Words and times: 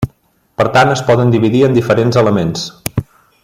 Per 0.61 0.65
tant, 0.77 0.93
es 0.93 1.03
poden 1.09 1.35
dividir 1.35 1.61
en 1.67 1.77
diferents 1.77 2.21
elements. 2.23 2.65